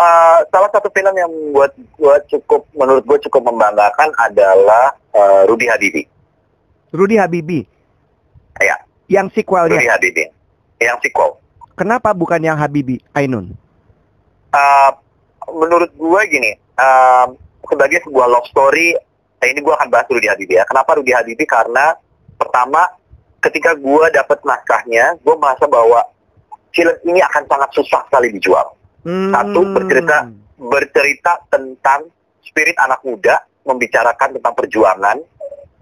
[0.00, 5.68] Eh, salah satu film yang buat gue cukup menurut gue cukup membanggakan adalah eh, Rudy
[5.68, 6.02] Habibi.
[6.96, 7.60] Rudy Habibi.
[8.56, 8.80] Iya.
[9.12, 9.76] Yang sequelnya.
[9.76, 10.24] Rudy Habibi.
[10.80, 11.36] Yang sequel.
[11.76, 13.52] Kenapa bukan yang Habibi, Ainun?
[14.56, 14.90] Eh,
[15.52, 17.26] menurut gue gini, eh,
[17.68, 18.96] sebagai sebuah love story,
[19.44, 20.64] eh, ini gue akan bahas Rudy Habibi ya.
[20.64, 21.44] Kenapa Rudy Habibi?
[21.44, 21.92] Karena
[22.40, 22.88] pertama,
[23.44, 26.00] ketika gue dapet naskahnya, gue merasa bahwa
[26.72, 28.79] film ini akan sangat susah sekali dijual.
[29.02, 29.72] Satu, Hmm.
[29.72, 30.18] bercerita.
[30.56, 35.16] Bercerita tentang spirit anak muda, membicarakan tentang perjuangan,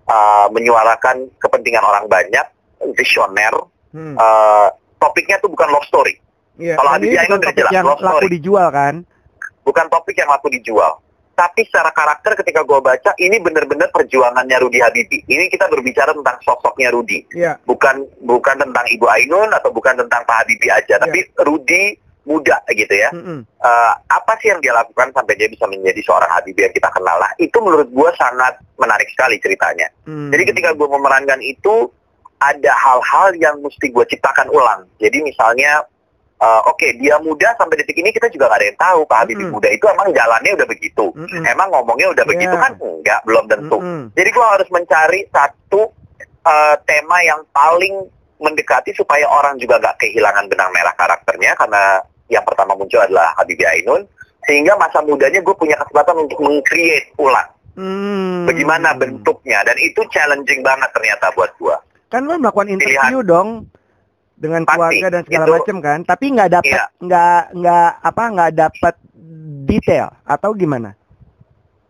[0.04, 2.46] eh, menyuarakan kepentingan orang banyak,
[2.92, 3.54] visioner.
[3.90, 4.14] Hmm.
[4.14, 6.14] Eh, topiknya tuh bukan love story,
[6.56, 8.28] Iya, kalau dan Habibi ini Ainun bukan udah topik jelas, yang love laku story.
[8.32, 8.94] dijual kan?
[9.60, 10.92] bukan topik yang laku dijual.
[11.34, 15.22] Tapi secara karakter ketika gue baca, ini benar-benar perjuangannya Rudy Habibi.
[15.22, 17.22] Ini kita berbicara tentang sosoknya Rudy.
[17.30, 17.60] Iya.
[17.62, 20.98] Bukan bukan tentang Ibu Ainun atau bukan tentang Pak Habibie aja, Iya.
[20.98, 21.94] tapi Rudy
[22.28, 23.08] muda gitu ya.
[23.16, 23.40] Mm-mm.
[23.48, 27.16] Eh, apa sih yang dia lakukan sampai dia bisa menjadi seorang Habibie yang kita kenal
[27.16, 27.32] lah?
[27.40, 29.88] Itu menurut gue sangat menarik sekali ceritanya.
[30.04, 30.28] Hmm.
[30.28, 31.88] Jadi ketika gue memerankan itu,
[32.38, 34.84] ada hal-hal yang mesti gue ciptakan ulang.
[35.00, 35.82] Jadi misalnya,
[36.38, 39.48] eh, oke dia muda sampai detik ini kita juga nggak ada yang tahu Pak Habibie
[39.48, 39.56] Mm-mm.
[39.56, 41.04] muda itu emang jalannya udah begitu.
[41.16, 41.42] Mm-mm.
[41.48, 42.30] Emang ngomongnya udah Iya.
[42.36, 42.72] begitu kan?
[42.76, 43.76] Enggak, belum tentu.
[43.80, 44.02] Mm-mm.
[44.12, 45.82] Jadi gue harus mencari satu
[46.46, 48.06] eh, tema yang paling
[48.38, 53.66] mendekati supaya orang juga nggak kehilangan benang merah karakternya karena yang pertama muncul adalah Habibie
[53.66, 54.04] Ainun
[54.44, 58.42] sehingga masa mudanya gue punya kesempatan untuk meng-create ulang Hmm.
[58.42, 61.76] bagaimana bentuknya dan itu challenging banget ternyata buat gue.
[62.10, 63.70] Kan lo melakukan interview dong
[64.34, 66.84] dengan Pasti, keluarga dan segala macam kan, tapi nggak dapat Iya.
[66.98, 68.94] nggak nggak apa nggak dapat
[69.62, 70.90] detail atau gimana?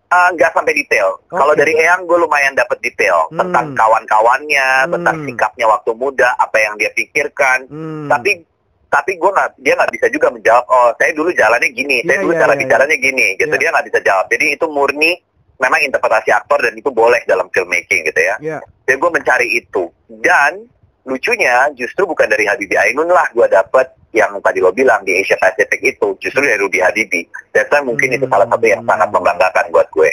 [0.09, 1.20] Ah, nggak sampai detail.
[1.24, 1.37] Oke.
[1.37, 3.44] Kalau dari Eyang gue lumayan dapat detail Hmm.
[3.44, 5.27] tentang kawan-kawannya, tentang Hmm.
[5.29, 7.68] sikapnya waktu muda, apa yang dia pikirkan.
[7.68, 8.09] Hmm.
[8.09, 8.40] Tapi
[8.88, 10.64] tapi gue nggak dia nggak bisa juga menjawab.
[10.66, 13.61] Oh, saya dulu jalannya gini, Iya, saya dulu iya, cara iya, bicaranya gini, gitu Iya.
[13.61, 14.27] dia nggak bisa jawab.
[14.29, 15.12] Jadi itu murni
[15.59, 18.36] memang interpretasi aktor dan itu boleh dalam filmmaking gitu ya.
[18.41, 18.59] ya.
[18.86, 19.84] Dan gue mencari itu.
[20.09, 20.64] Dan
[21.05, 25.36] lucunya justru bukan dari Habibie Ainun lah gue dapet yang tadi lo bilang di Asia
[25.36, 27.26] Pacific itu justru dari Rudy Habibi.
[27.53, 28.89] Dan saya mungkin itu salah satu yang Hmm.
[28.89, 30.11] sangat membanggakan buat gue.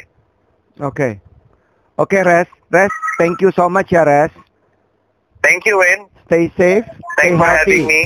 [0.82, 1.09] Oke.
[1.95, 2.49] Oke, Res.
[2.67, 4.34] Res, thank you so much ya, Res.
[5.39, 6.11] Thank you, Win.
[6.26, 6.84] Stay safe,
[7.15, 7.86] stay Thanks for healthy.
[7.86, 8.01] having me.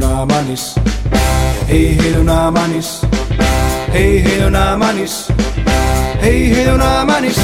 [0.00, 0.74] Nona manis.
[1.68, 3.04] Hey, nona manis.
[3.92, 5.28] Hey, nona manis.
[6.22, 7.38] Hey, nona manis.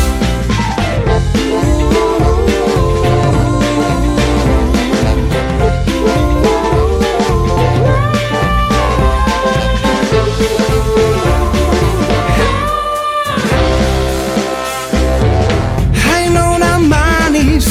[16.05, 17.69] Hai nona manis,